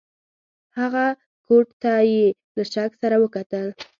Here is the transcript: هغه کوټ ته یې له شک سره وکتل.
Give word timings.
هغه 0.77 1.05
کوټ 1.47 1.67
ته 1.81 1.93
یې 2.11 2.25
له 2.55 2.63
شک 2.73 2.91
سره 3.01 3.15
وکتل. 3.23 3.67